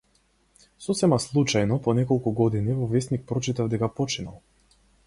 [0.85, 4.43] Сосема случајно, по неколку години, во весник прочитав дека починал.